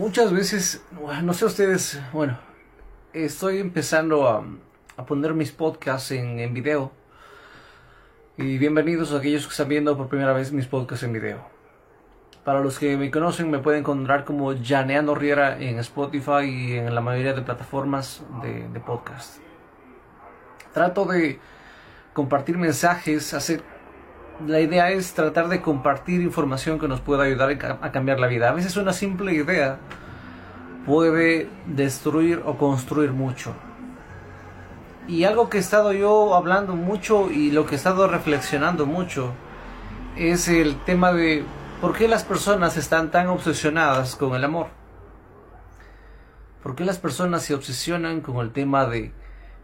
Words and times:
Muchas 0.00 0.32
veces, 0.32 0.82
no 1.22 1.34
sé 1.34 1.44
ustedes, 1.44 2.00
bueno, 2.14 2.38
estoy 3.12 3.58
empezando 3.58 4.26
a, 4.26 4.42
poner 5.04 5.34
mis 5.34 5.52
podcasts 5.52 6.12
en, 6.12 6.38
en, 6.38 6.54
video. 6.54 6.90
Y 8.38 8.56
bienvenidos 8.56 9.12
a 9.12 9.18
aquellos 9.18 9.44
que 9.44 9.50
están 9.50 9.68
viendo 9.68 9.98
por 9.98 10.08
primera 10.08 10.32
vez 10.32 10.52
mis 10.52 10.66
podcasts 10.66 11.04
en 11.04 11.12
video. 11.12 11.44
Para 12.46 12.60
los 12.60 12.78
que 12.78 12.96
me 12.96 13.10
conocen, 13.10 13.50
me 13.50 13.58
pueden 13.58 13.80
encontrar 13.80 14.24
como 14.24 14.54
Janeando 14.64 15.14
Riera 15.14 15.60
en 15.60 15.78
Spotify 15.80 16.44
y 16.44 16.72
en 16.78 16.94
la 16.94 17.02
mayoría 17.02 17.34
de 17.34 17.42
plataformas 17.42 18.22
de, 18.40 18.70
de 18.70 18.80
podcast. 18.80 19.36
Trato 20.72 21.04
de 21.04 21.38
compartir 22.14 22.56
mensajes, 22.56 23.34
hacer 23.34 23.62
la 24.46 24.60
idea 24.60 24.90
es 24.90 25.12
tratar 25.12 25.48
de 25.48 25.60
compartir 25.60 26.20
información 26.20 26.78
que 26.78 26.88
nos 26.88 27.00
pueda 27.00 27.24
ayudar 27.24 27.78
a 27.80 27.92
cambiar 27.92 28.20
la 28.20 28.26
vida. 28.26 28.48
A 28.48 28.52
veces 28.52 28.76
una 28.76 28.92
simple 28.92 29.34
idea 29.34 29.78
puede 30.86 31.48
destruir 31.66 32.42
o 32.44 32.56
construir 32.56 33.12
mucho. 33.12 33.54
Y 35.08 35.24
algo 35.24 35.48
que 35.48 35.58
he 35.58 35.60
estado 35.60 35.92
yo 35.92 36.34
hablando 36.34 36.76
mucho 36.76 37.30
y 37.30 37.50
lo 37.50 37.66
que 37.66 37.74
he 37.74 37.76
estado 37.76 38.06
reflexionando 38.06 38.86
mucho 38.86 39.32
es 40.16 40.48
el 40.48 40.76
tema 40.84 41.12
de 41.12 41.44
por 41.80 41.96
qué 41.96 42.08
las 42.08 42.24
personas 42.24 42.76
están 42.76 43.10
tan 43.10 43.28
obsesionadas 43.28 44.16
con 44.16 44.34
el 44.34 44.44
amor. 44.44 44.68
¿Por 46.62 46.76
qué 46.76 46.84
las 46.84 46.98
personas 46.98 47.42
se 47.42 47.54
obsesionan 47.54 48.20
con 48.20 48.36
el 48.36 48.52
tema 48.52 48.84
de 48.86 49.12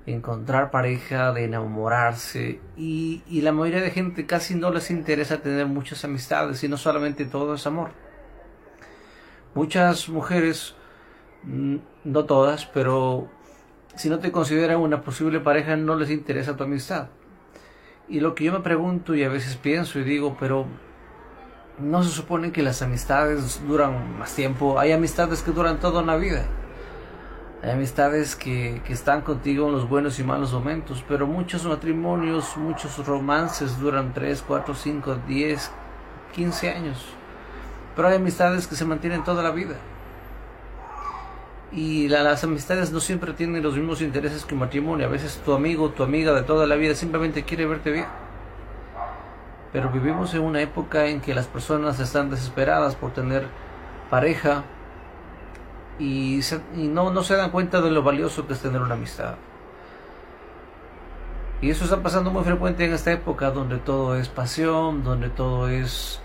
encontrar 0.06 0.70
pareja, 0.70 1.32
de 1.32 1.44
enamorarse 1.44 2.60
y, 2.76 3.22
la 3.42 3.52
mayoría 3.52 3.80
de 3.80 3.90
gente 3.90 4.24
casi 4.24 4.54
no 4.54 4.70
les 4.70 4.90
interesa 4.90 5.42
tener 5.42 5.66
muchas 5.66 6.04
amistades 6.04 6.62
y 6.62 6.68
no 6.68 6.76
solamente 6.76 7.24
todo 7.24 7.54
es 7.54 7.66
amor. 7.66 7.90
Muchas 9.54 10.08
mujeres, 10.08 10.74
mm, 11.42 11.76
no 12.04 12.24
todas, 12.24 12.66
pero 12.66 13.28
si 13.96 14.08
no 14.08 14.18
te 14.20 14.30
consideran 14.30 14.80
una 14.80 15.00
posible 15.00 15.40
pareja 15.40 15.76
no 15.76 15.96
les 15.96 16.10
interesa 16.10 16.56
tu 16.56 16.64
amistad. 16.64 17.08
Y 18.08 18.20
lo 18.20 18.34
que 18.34 18.44
yo 18.44 18.52
me 18.52 18.60
pregunto 18.60 19.14
y 19.14 19.24
a 19.24 19.28
veces 19.28 19.56
pienso 19.56 19.98
y 19.98 20.04
digo, 20.04 20.36
pero 20.38 20.66
no 21.78 22.02
se 22.04 22.10
supone 22.10 22.52
que 22.52 22.62
las 22.62 22.80
amistades 22.82 23.60
duran 23.66 24.18
más 24.18 24.34
tiempo. 24.34 24.78
Hay 24.78 24.92
amistades 24.92 25.42
que 25.42 25.50
duran 25.50 25.80
toda 25.80 26.02
una 26.02 26.16
vida. 26.16 26.46
Hay 27.62 27.70
amistades 27.70 28.36
que, 28.36 28.82
están 28.88 29.22
contigo 29.22 29.66
en 29.66 29.72
los 29.72 29.88
buenos 29.88 30.18
y 30.18 30.24
malos 30.24 30.52
momentos, 30.52 31.02
pero 31.08 31.26
muchos 31.26 31.64
matrimonios, 31.64 32.56
muchos 32.56 33.04
romances 33.06 33.80
duran 33.80 34.12
3, 34.12 34.44
4, 34.46 34.74
5, 34.74 35.18
10, 35.26 35.70
15 36.34 36.70
años. 36.70 37.06
Pero 37.94 38.08
hay 38.08 38.16
amistades 38.16 38.66
que 38.66 38.76
se 38.76 38.84
mantienen 38.84 39.24
toda 39.24 39.42
la 39.42 39.50
vida. 39.50 39.76
Y 41.72 42.08
las 42.08 42.44
amistades 42.44 42.92
no 42.92 43.00
siempre 43.00 43.32
tienen 43.32 43.62
los 43.62 43.74
mismos 43.74 44.02
intereses 44.02 44.44
que 44.44 44.54
un 44.54 44.60
matrimonio. 44.60 45.06
A 45.06 45.10
veces 45.10 45.40
tu 45.44 45.54
amigo, 45.54 45.88
tu 45.90 46.02
amiga 46.02 46.32
de 46.34 46.42
toda 46.42 46.66
la 46.66 46.76
vida 46.76 46.94
simplemente 46.94 47.44
quiere 47.44 47.66
verte 47.66 47.90
bien. 47.90 48.06
Pero 49.72 49.90
vivimos 49.90 50.34
en 50.34 50.42
una 50.42 50.60
época 50.60 51.06
en 51.06 51.20
que 51.20 51.34
las 51.34 51.46
personas 51.46 51.98
están 52.00 52.30
desesperadas 52.30 52.94
por 52.94 53.12
tener 53.12 53.46
pareja, 54.10 54.64
y, 55.98 56.40
no, 56.74 57.10
no 57.10 57.22
se 57.22 57.36
dan 57.36 57.50
cuenta 57.50 57.80
de 57.80 57.90
lo 57.90 58.02
valioso 58.02 58.46
que 58.46 58.52
es 58.52 58.60
tener 58.60 58.80
una 58.80 58.94
amistad. 58.94 59.34
Y 61.62 61.70
eso 61.70 61.84
está 61.84 62.02
pasando 62.02 62.30
muy 62.30 62.44
frecuente 62.44 62.84
en 62.84 62.92
esta 62.92 63.12
época 63.12 63.50
donde 63.50 63.78
todo 63.78 64.16
es 64.16 64.28
pasión, 64.28 65.04
donde 65.04 65.30
todo 65.30 65.68
es... 65.68 66.20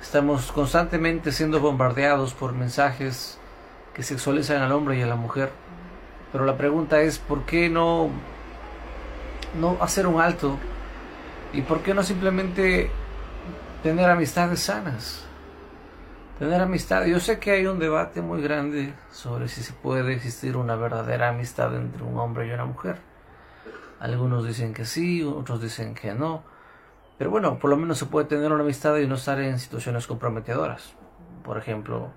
Estamos 0.00 0.50
constantemente 0.52 1.30
siendo 1.30 1.60
bombardeados 1.60 2.32
por 2.32 2.54
mensajes 2.54 3.38
que 3.92 4.02
sexualizan 4.02 4.62
al 4.62 4.72
hombre 4.72 4.98
y 4.98 5.02
a 5.02 5.06
la 5.06 5.16
mujer. 5.16 5.52
Pero 6.32 6.46
la 6.46 6.56
pregunta 6.56 7.02
es, 7.02 7.18
¿por 7.18 7.44
qué 7.44 7.68
no, 7.68 8.08
no 9.60 9.76
hacer 9.82 10.06
un 10.06 10.18
alto? 10.18 10.56
¿Y 11.52 11.60
por 11.60 11.82
qué 11.82 11.92
no 11.92 12.02
simplemente 12.02 12.90
tener 13.82 14.08
amistades 14.08 14.60
sanas? 14.60 15.26
Tener 16.40 16.62
amistad. 16.62 17.04
Yo 17.04 17.20
sé 17.20 17.38
que 17.38 17.50
hay 17.50 17.66
un 17.66 17.78
debate 17.78 18.22
muy 18.22 18.40
grande 18.40 18.94
sobre 19.10 19.46
si 19.46 19.62
se 19.62 19.74
puede 19.74 20.10
existir 20.14 20.56
una 20.56 20.74
verdadera 20.74 21.28
amistad 21.28 21.76
entre 21.76 22.02
un 22.02 22.16
hombre 22.16 22.46
y 22.46 22.50
una 22.50 22.64
mujer. 22.64 22.96
Algunos 23.98 24.46
dicen 24.46 24.72
que 24.72 24.86
sí, 24.86 25.22
otros 25.22 25.60
dicen 25.60 25.92
que 25.94 26.14
no. 26.14 26.42
Pero 27.18 27.28
bueno, 27.30 27.58
por 27.58 27.68
lo 27.68 27.76
menos 27.76 27.98
se 27.98 28.06
puede 28.06 28.26
tener 28.26 28.50
una 28.52 28.62
amistad 28.62 28.96
y 28.96 29.06
no 29.06 29.16
estar 29.16 29.38
en 29.38 29.58
situaciones 29.58 30.06
comprometedoras. 30.06 30.94
Por 31.44 31.58
ejemplo, 31.58 32.08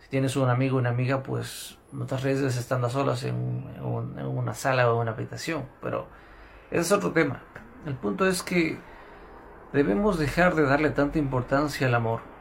si 0.00 0.08
tienes 0.08 0.34
un 0.34 0.48
amigo 0.50 0.74
o 0.74 0.80
una 0.80 0.90
amiga, 0.90 1.22
pues 1.22 1.78
no 1.92 2.04
te 2.04 2.16
arriesgues 2.16 2.56
estando 2.56 2.90
solas 2.90 3.22
en, 3.22 3.64
en 3.76 4.26
una 4.26 4.54
sala 4.54 4.90
o 4.90 4.96
en 4.96 5.02
una 5.02 5.12
habitación. 5.12 5.68
Pero 5.80 6.08
ese 6.72 6.80
es 6.80 6.90
otro 6.90 7.12
tema. 7.12 7.42
El 7.86 7.94
punto 7.94 8.26
es 8.26 8.42
que 8.42 8.76
debemos 9.72 10.18
dejar 10.18 10.56
de 10.56 10.64
darle 10.64 10.90
tanta 10.90 11.20
importancia 11.20 11.86
al 11.86 11.94
amor 11.94 12.37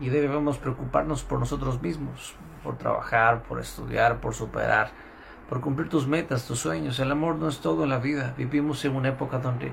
y 0.00 0.08
debemos 0.08 0.58
preocuparnos 0.58 1.22
por 1.22 1.38
nosotros 1.38 1.82
mismos, 1.82 2.34
por 2.62 2.76
trabajar, 2.76 3.42
por 3.42 3.60
estudiar, 3.60 4.20
por 4.20 4.34
superar, 4.34 4.90
por 5.48 5.60
cumplir 5.60 5.88
tus 5.88 6.06
metas, 6.06 6.46
tus 6.46 6.60
sueños. 6.60 6.98
El 7.00 7.10
amor 7.10 7.36
no 7.36 7.48
es 7.48 7.58
todo 7.58 7.84
en 7.84 7.90
la 7.90 7.98
vida. 7.98 8.34
Vivimos 8.36 8.84
en 8.84 8.94
una 8.94 9.08
época 9.08 9.38
donde 9.38 9.72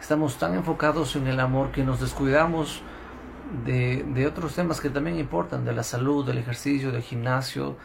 estamos 0.00 0.38
tan 0.38 0.54
enfocados 0.54 1.16
en 1.16 1.26
el 1.26 1.40
amor 1.40 1.72
que 1.72 1.84
nos 1.84 2.00
descuidamos 2.00 2.82
de, 3.64 4.04
de 4.14 4.26
otros 4.26 4.54
temas 4.54 4.80
que 4.80 4.90
también 4.90 5.18
importan, 5.18 5.64
de 5.64 5.72
la 5.72 5.82
salud, 5.82 6.24
del 6.26 6.38
ejercicio, 6.38 6.92
del 6.92 7.02
gimnasio, 7.02 7.76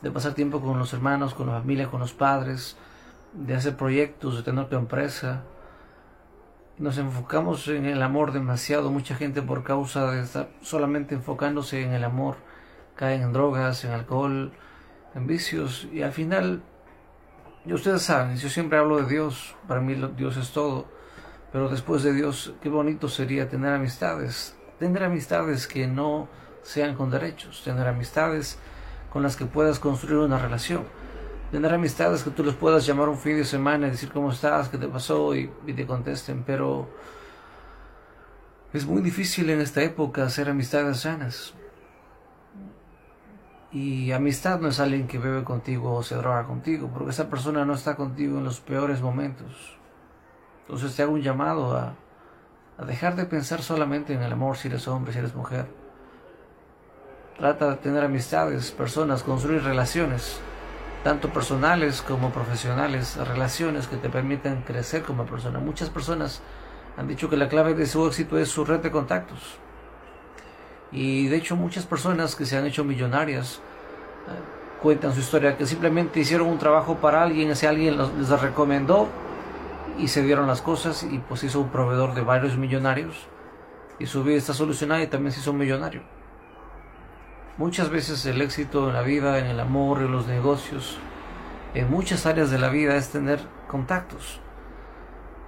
de 0.00 0.10
pasar 0.10 0.34
tiempo 0.34 0.60
con 0.60 0.78
los 0.78 0.92
hermanos, 0.92 1.34
con 1.34 1.46
la 1.46 1.60
familia, 1.60 1.88
con 1.88 2.00
los 2.00 2.12
padres, 2.12 2.76
de 3.32 3.54
hacer 3.54 3.76
proyectos, 3.76 4.36
de 4.36 4.42
tener 4.42 4.68
tu 4.68 4.76
empresa, 4.76 5.42
nos 6.78 6.98
enfocamos 6.98 7.68
en 7.68 7.86
el 7.86 8.02
amor 8.02 8.32
demasiado. 8.32 8.90
Mucha 8.90 9.14
gente 9.14 9.42
por 9.42 9.62
causa 9.62 10.10
de 10.10 10.22
estar 10.22 10.48
solamente 10.60 11.14
enfocándose 11.14 11.82
en 11.82 11.92
el 11.92 12.04
amor 12.04 12.36
caen 12.96 13.22
en 13.22 13.32
drogas, 13.32 13.84
en 13.84 13.92
alcohol, 13.92 14.52
en 15.14 15.26
vicios 15.26 15.88
y 15.92 16.02
al 16.02 16.12
final, 16.12 16.62
ustedes 17.66 18.02
saben, 18.02 18.36
yo 18.36 18.48
siempre 18.48 18.78
hablo 18.78 19.02
de 19.02 19.08
Dios, 19.08 19.56
para 19.66 19.80
mí 19.80 19.94
Dios 20.16 20.36
es 20.36 20.50
todo, 20.50 20.86
pero 21.52 21.68
después 21.68 22.02
de 22.02 22.12
Dios, 22.12 22.54
qué 22.60 22.68
bonito 22.68 23.08
sería 23.08 23.48
tener 23.48 23.72
amistades, 23.72 24.56
tener 24.78 25.04
amistades 25.04 25.66
que 25.66 25.86
no 25.86 26.28
sean 26.62 26.94
con 26.94 27.10
derechos, 27.10 27.62
tener 27.64 27.88
amistades 27.88 28.58
con 29.12 29.22
las 29.22 29.36
que 29.36 29.46
puedas 29.46 29.78
construir 29.78 30.18
una 30.18 30.38
relación 30.38 30.84
tener 31.52 31.74
amistades 31.74 32.22
que 32.22 32.30
tú 32.30 32.42
les 32.42 32.54
puedas 32.54 32.86
llamar 32.86 33.10
un 33.10 33.18
fin 33.18 33.36
de 33.36 33.44
semana 33.44 33.86
y 33.86 33.90
decir 33.90 34.10
cómo 34.10 34.32
estás, 34.32 34.70
qué 34.70 34.78
te 34.78 34.88
pasó 34.88 35.36
y, 35.36 35.48
te 35.48 35.86
contesten, 35.86 36.44
pero 36.44 36.88
es 38.72 38.86
muy 38.86 39.02
difícil 39.02 39.50
en 39.50 39.60
esta 39.60 39.82
época 39.82 40.24
hacer 40.24 40.48
amistades 40.48 41.00
sanas. 41.00 41.52
Y 43.70 44.12
amistad 44.12 44.60
no 44.60 44.68
es 44.68 44.80
alguien 44.80 45.06
que 45.06 45.18
bebe 45.18 45.44
contigo 45.44 45.94
o 45.94 46.02
se 46.02 46.14
droga 46.14 46.46
contigo, 46.46 46.90
porque 46.90 47.10
esa 47.10 47.28
persona 47.28 47.66
no 47.66 47.74
está 47.74 47.96
contigo 47.96 48.38
en 48.38 48.44
los 48.44 48.60
peores 48.60 49.02
momentos. 49.02 49.78
Entonces 50.62 50.96
te 50.96 51.02
hago 51.02 51.12
un 51.12 51.22
llamado 51.22 51.76
a, 51.76 51.96
a 52.78 52.84
dejar 52.86 53.14
de 53.14 53.26
pensar 53.26 53.60
solamente 53.60 54.14
en 54.14 54.22
el 54.22 54.32
amor 54.32 54.56
si 54.56 54.68
eres 54.68 54.88
hombre, 54.88 55.12
si 55.12 55.18
eres 55.18 55.34
mujer. 55.34 55.66
Trata 57.36 57.72
de 57.72 57.76
tener 57.76 58.02
amistades, 58.04 58.70
personas, 58.70 59.22
construir 59.22 59.62
relaciones 59.62 60.40
tanto 61.02 61.32
personales 61.32 62.02
como 62.02 62.30
profesionales, 62.30 63.16
relaciones 63.16 63.88
que 63.88 63.96
te 63.96 64.08
permitan 64.08 64.62
crecer 64.62 65.02
como 65.02 65.26
persona. 65.26 65.58
Muchas 65.58 65.90
personas 65.90 66.42
han 66.96 67.08
dicho 67.08 67.28
que 67.28 67.36
la 67.36 67.48
clave 67.48 67.74
de 67.74 67.86
su 67.86 68.06
éxito 68.06 68.38
es 68.38 68.48
su 68.48 68.64
red 68.64 68.80
de 68.80 68.90
contactos. 68.90 69.56
Y 70.92 71.28
de 71.28 71.36
hecho 71.36 71.56
muchas 71.56 71.86
personas 71.86 72.36
que 72.36 72.44
se 72.44 72.56
han 72.56 72.66
hecho 72.66 72.84
millonarias 72.84 73.60
eh, 74.28 74.80
cuentan 74.82 75.14
su 75.14 75.20
historia, 75.20 75.56
que 75.56 75.66
simplemente 75.66 76.20
hicieron 76.20 76.48
un 76.48 76.58
trabajo 76.58 76.96
para 76.96 77.22
alguien, 77.22 77.50
ese 77.50 77.66
alguien 77.66 77.96
les 77.96 78.28
recomendó 78.28 79.08
y 79.98 80.08
se 80.08 80.22
dieron 80.22 80.46
las 80.46 80.60
cosas 80.60 81.02
y 81.02 81.18
pues 81.18 81.44
hizo 81.44 81.60
un 81.60 81.70
proveedor 81.70 82.14
de 82.14 82.20
varios 82.22 82.56
millonarios 82.56 83.28
y 83.98 84.06
su 84.06 84.22
vida 84.24 84.36
está 84.36 84.52
solucionada 84.52 85.02
y 85.02 85.06
también 85.06 85.32
se 85.32 85.40
hizo 85.40 85.52
un 85.52 85.58
millonario. 85.58 86.02
Muchas 87.58 87.90
veces 87.90 88.24
el 88.24 88.40
éxito 88.40 88.88
en 88.88 88.94
la 88.94 89.02
vida, 89.02 89.38
en 89.38 89.44
el 89.44 89.60
amor, 89.60 89.98
en 89.98 90.10
los 90.10 90.26
negocios, 90.26 90.98
en 91.74 91.90
muchas 91.90 92.24
áreas 92.24 92.50
de 92.50 92.58
la 92.58 92.70
vida 92.70 92.96
es 92.96 93.10
tener 93.10 93.40
contactos. 93.68 94.40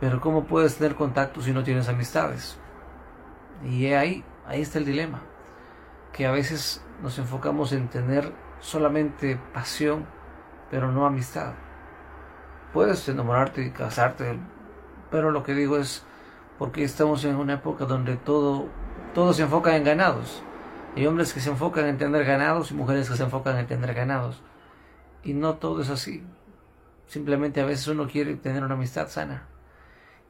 Pero 0.00 0.20
¿cómo 0.20 0.44
puedes 0.44 0.76
tener 0.76 0.96
contactos 0.96 1.44
si 1.44 1.52
no 1.52 1.64
tienes 1.64 1.88
amistades? 1.88 2.58
Y 3.64 3.86
ahí, 3.86 4.22
ahí 4.46 4.60
está 4.60 4.78
el 4.78 4.84
dilema. 4.84 5.22
Que 6.12 6.26
a 6.26 6.30
veces 6.30 6.84
nos 7.02 7.18
enfocamos 7.18 7.72
en 7.72 7.88
tener 7.88 8.30
solamente 8.60 9.40
pasión, 9.54 10.04
pero 10.70 10.92
no 10.92 11.06
amistad. 11.06 11.54
Puedes 12.74 13.08
enamorarte 13.08 13.62
y 13.62 13.70
casarte, 13.70 14.38
pero 15.10 15.30
lo 15.30 15.42
que 15.42 15.54
digo 15.54 15.78
es 15.78 16.04
porque 16.58 16.84
estamos 16.84 17.24
en 17.24 17.36
una 17.36 17.54
época 17.54 17.86
donde 17.86 18.16
todo, 18.16 18.68
todo 19.14 19.32
se 19.32 19.44
enfoca 19.44 19.74
en 19.74 19.84
ganados 19.84 20.44
Hay 20.96 21.06
hombres 21.06 21.32
que 21.32 21.40
se 21.40 21.50
enfocan 21.50 21.86
en 21.86 21.98
tener 21.98 22.24
ganados 22.24 22.70
y 22.70 22.74
mujeres 22.74 23.10
que 23.10 23.16
se 23.16 23.24
enfocan 23.24 23.58
en 23.58 23.66
tener 23.66 23.94
ganados. 23.94 24.40
Y 25.24 25.34
no 25.34 25.54
todo 25.54 25.82
es 25.82 25.90
así. 25.90 26.22
Simplemente 27.06 27.60
a 27.60 27.64
veces 27.64 27.88
uno 27.88 28.06
quiere 28.06 28.36
tener 28.36 28.62
una 28.62 28.74
amistad 28.74 29.08
sana. 29.08 29.46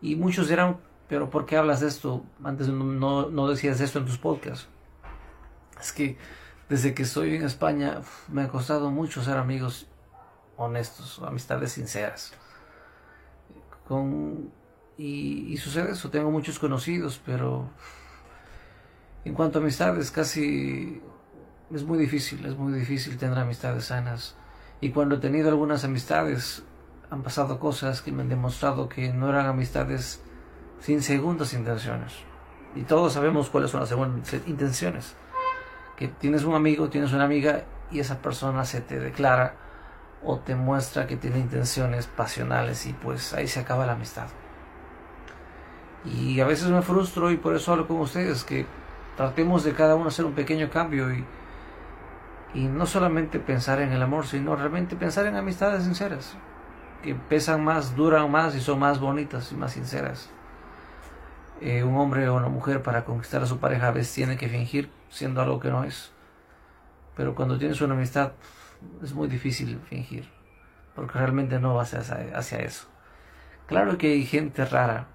Y 0.01 0.17
muchos 0.17 0.49
dirán, 0.49 0.79
pero 1.09 1.31
¿por 1.31 1.47
qué 1.47 1.57
hablas 1.57 1.81
de 1.81 1.89
esto? 1.89 2.25
Antes 2.43 2.69
no, 2.69 3.31
no, 3.31 3.49
decías 3.49 3.81
esto 3.81 3.99
en 3.99 4.07
tus 4.07 4.19
podcasts. 4.19 4.69
Es 5.81 5.93
que 5.93 6.17
desde 6.69 6.95
que 6.95 7.03
estoy 7.03 7.37
en 7.37 7.45
España 7.45 8.01
me 8.29 8.43
ha 8.43 8.49
costado 8.49 8.91
mucho 8.91 9.23
ser 9.23 9.37
amigos 9.37 9.87
honestos, 10.57 11.21
amistades 11.25 11.73
sinceras. 11.73 12.33
Con, 13.87 14.51
y, 14.97 15.57
sucede 15.59 15.93
eso, 15.93 16.11
tengo 16.11 16.31
muchos 16.31 16.59
conocidos, 16.59 17.21
pero 17.25 17.69
en 19.25 19.35
cuanto 19.35 19.59
a 19.59 19.63
amistades 19.63 20.11
casi 20.11 21.01
es 21.73 21.85
muy 21.85 21.99
difícil, 21.99 22.45
es 22.45 22.57
muy 22.57 22.73
difícil 22.73 23.17
tener 23.17 23.39
amistades 23.39 23.87
sanas. 23.87 24.37
Y 24.81 24.91
cuando 24.91 25.17
he 25.17 25.19
tenido 25.19 25.49
algunas 25.49 25.85
amistades, 25.85 26.63
han 27.11 27.23
pasado 27.23 27.59
cosas 27.59 28.03
que 28.03 28.13
me 28.13 28.23
han 28.23 28.29
demostrado 28.29 28.89
que 28.89 29.13
no 29.13 29.31
eran 29.31 29.47
amistades 29.47 30.23
sin 30.81 31.03
segundas 31.03 31.55
intenciones. 31.55 32.13
Y 32.75 32.83
todos 32.83 33.15
sabemos 33.15 33.49
cuáles 33.51 33.71
son 33.71 33.81
las 33.81 33.89
segundas 33.89 34.35
intenciones. 34.47 35.15
Que 35.97 36.09
tienes 36.09 36.45
un 36.45 36.55
amigo, 36.55 36.91
tienes 36.91 37.13
una 37.13 37.25
amiga 37.25 37.65
y 37.91 38.01
esa 38.01 38.21
persona 38.21 38.65
se 38.65 38.81
te 38.81 38.99
declara 38.99 39.55
o 40.23 40.39
te 40.39 40.55
muestra 40.55 41.07
que 41.07 41.17
tiene 41.17 41.39
intenciones 41.39 42.07
pasionales 42.07 42.87
y 42.87 42.93
pues 42.93 43.33
ahí 43.33 43.47
se 43.47 43.61
acaba 43.61 43.87
la 43.87 43.93
amistad. 43.93 44.27
Y 46.05 46.41
a 46.41 46.47
veces 46.47 46.69
me 46.69 46.83
frustro 46.83 47.31
y 47.31 47.37
por 47.37 47.55
eso 47.55 47.73
hablo 47.73 47.87
con 47.87 47.99
ustedes 47.99 48.45
que 48.45 48.67
tratemos 49.17 49.65
de 49.65 49.73
cada 49.73 49.95
uno 49.95 50.09
hacer 50.09 50.25
un 50.25 50.35
pequeño 50.35 50.71
cambio 50.71 51.13
y, 51.13 51.25
y 52.55 52.65
no 52.67 52.87
solamente 52.87 53.39
pensar 53.39 53.81
en 53.81 53.93
el 53.93 54.03
amor, 54.03 54.27
sino 54.27 54.57
realmente 54.57 54.97
pensar 54.97 55.27
en 55.27 55.37
amistades 55.37 55.85
sinceras, 55.85 56.37
que 57.03 57.15
pesan 57.15 57.65
más, 57.65 57.97
duran 57.97 58.31
más 58.31 58.55
y 58.55 58.61
son 58.61 58.79
más 58.79 59.01
bonitas 59.01 59.53
y 59.53 59.57
más 59.57 59.73
sinceras. 59.73 60.31
Eh, 61.61 61.85
un 61.85 61.97
hombre 61.97 62.29
o 62.29 62.35
una 62.35 62.49
mujer 62.49 62.83
para 62.83 63.05
conquistar 63.05 63.43
a 63.43 63.47
su 63.47 63.59
pareja 63.59 63.89
a 63.89 63.93
veces 63.93 64.13
tiene 64.15 64.37
que 64.37 64.49
fingir 64.49 64.91
siendo 65.09 65.41
algo 65.41 65.61
que 65.61 65.71
no 65.71 65.85
es. 65.85 66.13
Pero 67.17 67.35
cuando 67.35 67.59
tienes 67.59 67.81
una 67.81 67.95
amistad 67.95 68.33
es 69.03 69.15
muy 69.15 69.29
difícil 69.29 69.81
fingir, 69.89 70.29
porque 70.95 71.19
realmente 71.19 71.61
no 71.61 71.75
vas 71.75 71.95
hacia, 71.95 72.37
hacia 72.37 72.59
eso. 72.59 72.89
Claro 73.67 73.97
que 73.97 74.09
hay 74.09 74.27
gente 74.27 74.65
rara, 74.65 75.07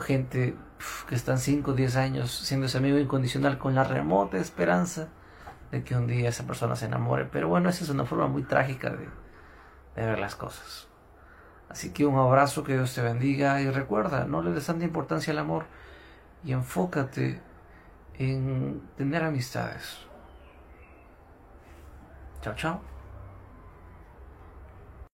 gente 0.00 0.54
que 1.08 1.14
están 1.14 1.38
5 1.38 1.70
o 1.70 1.74
10 1.74 1.96
años 1.96 2.30
siendo 2.30 2.66
ese 2.66 2.76
amigo 2.76 2.98
incondicional 2.98 3.58
con 3.58 3.74
la 3.74 3.82
remota 3.82 4.36
esperanza 4.36 5.08
de 5.70 5.82
que 5.82 5.96
un 5.96 6.06
día 6.06 6.28
esa 6.28 6.46
persona 6.46 6.76
se 6.76 6.84
enamore. 6.84 7.24
Pero 7.24 7.48
bueno, 7.48 7.70
esa 7.70 7.82
es 7.82 7.90
una 7.90 8.04
forma 8.04 8.28
muy 8.28 8.42
trágica 8.42 8.90
de, 8.90 9.08
de 9.96 10.06
ver 10.06 10.18
las 10.18 10.36
cosas. 10.36 10.86
Así 11.70 11.92
que 11.92 12.04
un 12.04 12.18
abrazo, 12.18 12.62
que 12.62 12.74
Dios 12.74 12.94
te 12.94 13.00
bendiga 13.00 13.60
y 13.62 13.70
recuerda, 13.70 14.26
no 14.26 14.42
le 14.42 14.52
des 14.52 14.66
tanta 14.66 14.84
importancia 14.84 15.32
al 15.32 15.38
amor 15.38 15.64
y 16.44 16.52
enfócate 16.52 17.40
en 18.18 18.82
tener 18.96 19.24
amistades. 19.24 19.98
Chao, 22.42 22.54
chao. 22.54 22.97